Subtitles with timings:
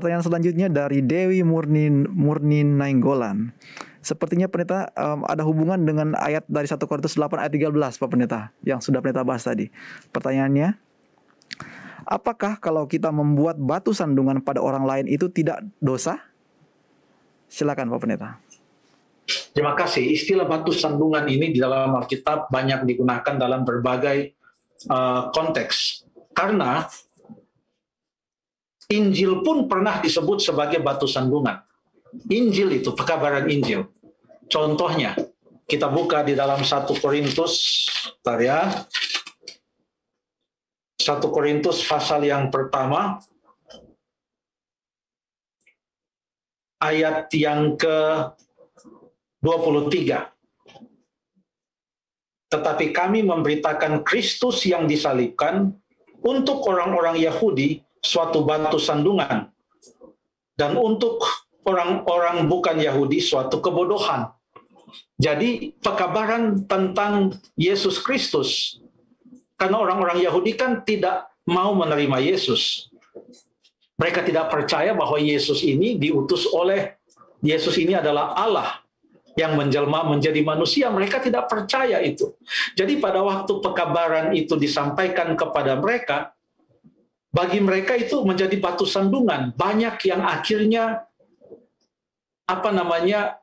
[0.00, 3.52] pertanyaan selanjutnya dari Dewi Murni Murni Nainggolan.
[4.00, 8.48] Sepertinya pendeta um, ada hubungan dengan ayat dari 1 Korintus 8 ayat 13 Pak Pendeta
[8.64, 9.68] yang sudah pendeta bahas tadi.
[10.08, 10.72] Pertanyaannya,
[12.08, 16.16] apakah kalau kita membuat batu sandungan pada orang lain itu tidak dosa?
[17.52, 18.40] Silakan Pak Pendeta.
[19.52, 20.08] Terima kasih.
[20.16, 24.32] Istilah batu sandungan ini di dalam Alkitab banyak digunakan dalam berbagai
[24.88, 26.08] uh, konteks.
[26.32, 26.88] Karena
[28.90, 31.62] Injil pun pernah disebut sebagai batu sandungan.
[32.26, 33.86] Injil itu pekabaran Injil.
[34.50, 35.14] Contohnya,
[35.70, 37.86] kita buka di dalam satu Korintus,
[38.26, 38.66] tar ya.
[40.98, 43.22] 1 Korintus pasal yang pertama,
[46.82, 48.26] ayat yang ke
[49.38, 50.34] 23.
[52.50, 55.70] Tetapi kami memberitakan Kristus yang disalibkan
[56.26, 59.52] untuk orang-orang Yahudi suatu batu sandungan
[60.56, 61.20] dan untuk
[61.64, 64.32] orang-orang bukan Yahudi suatu kebodohan.
[65.20, 68.80] Jadi pekabaran tentang Yesus Kristus
[69.60, 72.88] karena orang-orang Yahudi kan tidak mau menerima Yesus.
[74.00, 76.96] Mereka tidak percaya bahwa Yesus ini diutus oleh
[77.44, 78.80] Yesus ini adalah Allah
[79.36, 80.88] yang menjelma menjadi manusia.
[80.88, 82.32] Mereka tidak percaya itu.
[82.76, 86.32] Jadi pada waktu pekabaran itu disampaikan kepada mereka,
[87.30, 89.54] bagi mereka itu menjadi batu sandungan.
[89.54, 91.06] Banyak yang akhirnya
[92.50, 93.38] apa namanya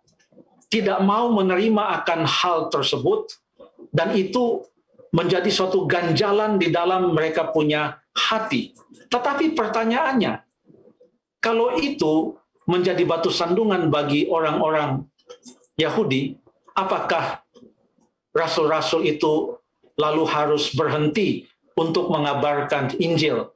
[0.68, 3.32] tidak mau menerima akan hal tersebut
[3.96, 4.68] dan itu
[5.16, 8.76] menjadi suatu ganjalan di dalam mereka punya hati.
[9.08, 10.44] Tetapi pertanyaannya,
[11.40, 12.36] kalau itu
[12.68, 15.08] menjadi batu sandungan bagi orang-orang
[15.80, 16.36] Yahudi,
[16.76, 17.40] apakah
[18.36, 19.56] rasul-rasul itu
[19.96, 21.48] lalu harus berhenti
[21.80, 23.48] untuk mengabarkan Injil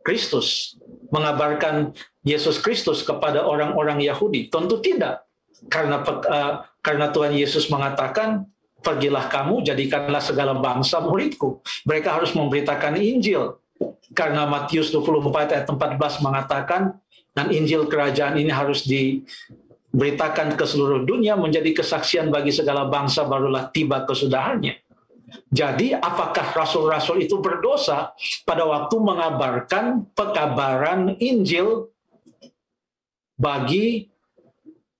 [0.00, 0.76] Kristus,
[1.12, 1.92] mengabarkan
[2.24, 4.48] Yesus Kristus kepada orang-orang Yahudi?
[4.48, 5.24] Tentu tidak.
[5.68, 8.48] Karena uh, karena Tuhan Yesus mengatakan,
[8.80, 13.60] "Pergilah kamu, jadikanlah segala bangsa muridku." Mereka harus memberitakan Injil.
[14.12, 16.98] Karena Matius 24 ayat 14 mengatakan,
[17.30, 23.70] dan Injil kerajaan ini harus diberitakan ke seluruh dunia menjadi kesaksian bagi segala bangsa barulah
[23.70, 24.89] tiba kesudahannya.
[25.50, 31.90] Jadi apakah rasul-rasul itu berdosa pada waktu mengabarkan pekabaran Injil
[33.38, 34.10] bagi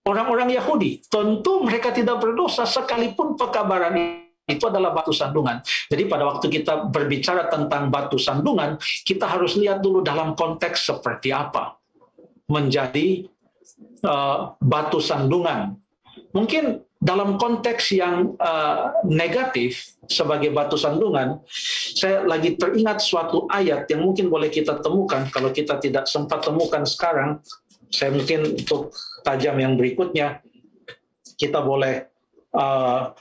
[0.07, 1.03] orang-orang Yahudi?
[1.07, 3.95] Tentu mereka tidak berdosa sekalipun pekabaran
[4.51, 5.63] itu adalah batu sandungan.
[5.87, 8.75] Jadi pada waktu kita berbicara tentang batu sandungan,
[9.07, 11.79] kita harus lihat dulu dalam konteks seperti apa
[12.51, 13.31] menjadi
[14.03, 15.79] uh, batu sandungan.
[16.35, 21.41] Mungkin dalam konteks yang uh, negatif sebagai batu sandungan,
[21.97, 26.85] saya lagi teringat suatu ayat yang mungkin boleh kita temukan kalau kita tidak sempat temukan
[26.85, 27.41] sekarang.
[27.91, 28.95] Saya mungkin untuk
[29.27, 30.45] tajam yang berikutnya
[31.41, 32.07] kita boleh
[32.53, 33.17] uh,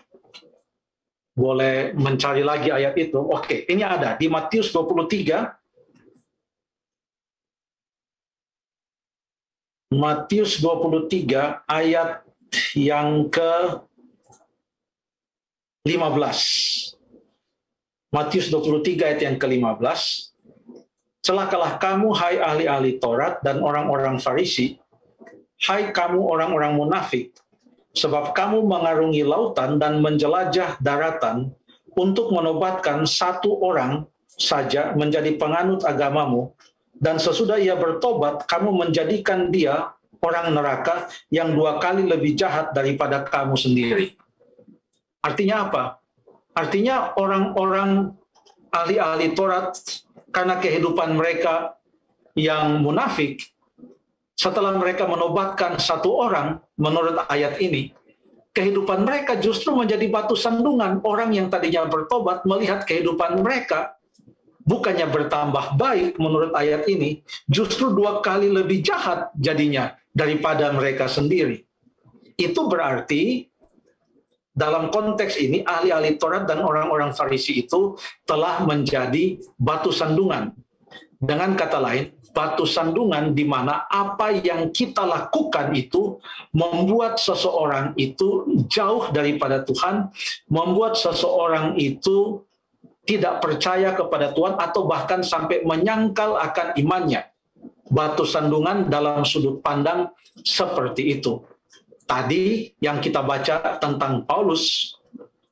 [1.34, 3.18] boleh mencari lagi ayat itu.
[3.18, 5.56] Oke, ini ada di Matius 23
[9.90, 12.29] Matius 23 ayat
[12.74, 13.82] yang ke
[15.86, 16.98] 15.
[18.10, 20.02] Matius 23 ayat yang ke-15.
[21.20, 24.80] Celakalah kamu hai ahli-ahli Taurat dan orang-orang Farisi,
[25.68, 27.36] hai kamu orang-orang munafik,
[27.94, 31.54] sebab kamu mengarungi lautan dan menjelajah daratan
[31.94, 36.56] untuk menobatkan satu orang saja menjadi penganut agamamu,
[36.96, 43.24] dan sesudah ia bertobat, kamu menjadikan dia orang neraka yang dua kali lebih jahat daripada
[43.24, 44.16] kamu sendiri.
[45.24, 45.84] Artinya apa?
[46.56, 48.16] Artinya orang-orang
[48.72, 49.76] ahli-ahli Taurat
[50.32, 51.76] karena kehidupan mereka
[52.38, 53.44] yang munafik,
[54.40, 57.92] setelah mereka menobatkan satu orang menurut ayat ini,
[58.56, 61.04] kehidupan mereka justru menjadi batu sandungan.
[61.04, 63.99] Orang yang tadinya bertobat melihat kehidupan mereka
[64.70, 71.66] bukannya bertambah baik menurut ayat ini, justru dua kali lebih jahat jadinya daripada mereka sendiri.
[72.38, 73.50] Itu berarti
[74.54, 77.98] dalam konteks ini ahli-ahli Taurat dan orang-orang Farisi itu
[78.30, 80.54] telah menjadi batu sandungan.
[81.20, 86.16] Dengan kata lain, batu sandungan di mana apa yang kita lakukan itu
[86.56, 90.08] membuat seseorang itu jauh daripada Tuhan,
[90.48, 92.48] membuat seseorang itu
[93.08, 97.26] tidak percaya kepada Tuhan atau bahkan sampai menyangkal akan imannya
[97.90, 100.14] batu sandungan dalam sudut pandang
[100.46, 101.42] seperti itu.
[102.06, 104.94] Tadi yang kita baca tentang Paulus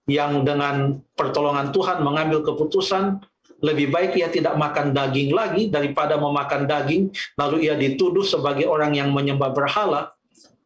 [0.08, 3.22] yang dengan pertolongan Tuhan mengambil keputusan
[3.62, 7.10] lebih baik ia tidak makan daging lagi daripada memakan daging,
[7.42, 10.14] lalu ia dituduh sebagai orang yang menyembah berhala,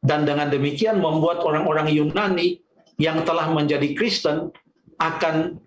[0.03, 2.59] dan dengan demikian membuat orang-orang Yunani
[2.99, 4.51] yang telah menjadi Kristen
[4.99, 5.57] akan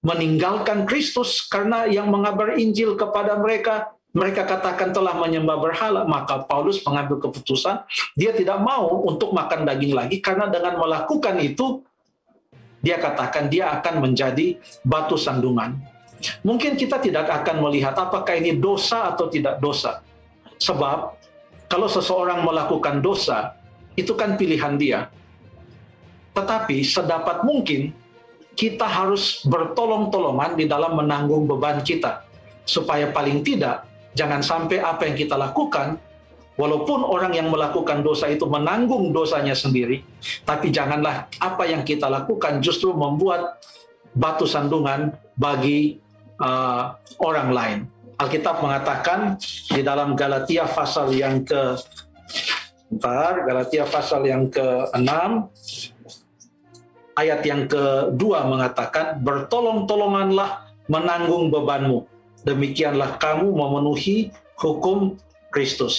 [0.00, 6.82] meninggalkan Kristus karena yang mengabar Injil kepada mereka mereka katakan telah menyembah berhala, maka Paulus
[6.82, 7.86] mengambil keputusan
[8.18, 11.86] dia tidak mau untuk makan daging lagi karena dengan melakukan itu
[12.82, 15.78] dia katakan dia akan menjadi batu sandungan.
[16.42, 20.02] Mungkin kita tidak akan melihat apakah ini dosa atau tidak dosa.
[20.58, 21.16] Sebab
[21.70, 23.54] kalau seseorang melakukan dosa,
[23.94, 25.06] itu kan pilihan dia.
[26.34, 27.94] Tetapi sedapat mungkin
[28.54, 32.26] kita harus bertolong-tolongan di dalam menanggung beban kita.
[32.66, 35.98] Supaya paling tidak, jangan sampai apa yang kita lakukan,
[36.54, 40.04] walaupun orang yang melakukan dosa itu menanggung dosanya sendiri,
[40.44, 43.58] tapi janganlah apa yang kita lakukan justru membuat
[44.14, 45.98] batu sandungan bagi
[46.38, 47.78] uh, orang lain.
[48.20, 49.40] Alkitab mengatakan
[49.72, 51.80] di dalam Galatia pasal yang ke
[52.90, 55.10] Bentar, Galatia pasal yang ke-6
[57.20, 62.08] ayat yang kedua mengatakan, bertolong-tolonganlah menanggung bebanmu.
[62.42, 65.20] Demikianlah kamu memenuhi hukum
[65.52, 65.96] Kristus.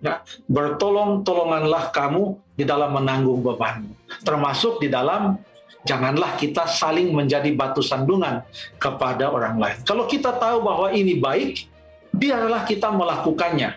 [0.00, 3.92] Ya, bertolong-tolonganlah kamu di dalam menanggung bebanmu.
[4.24, 5.36] Termasuk di dalam
[5.84, 8.40] janganlah kita saling menjadi batu sandungan
[8.80, 9.76] kepada orang lain.
[9.84, 11.68] Kalau kita tahu bahwa ini baik,
[12.16, 13.76] biarlah kita melakukannya.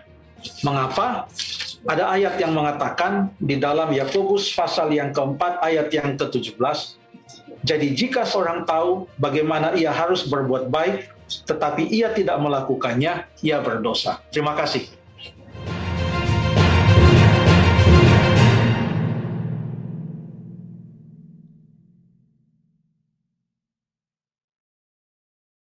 [0.64, 1.28] Mengapa?
[1.84, 7.00] Ada ayat yang mengatakan di dalam Yakobus pasal yang keempat ayat yang ke-17
[7.64, 11.08] jadi jika seorang tahu bagaimana ia harus berbuat baik
[11.48, 14.20] tetapi ia tidak melakukannya ia berdosa.
[14.28, 14.84] Terima kasih